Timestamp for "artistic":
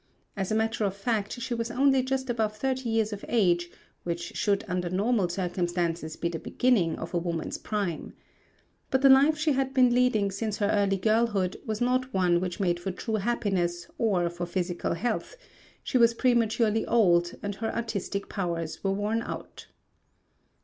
17.71-18.27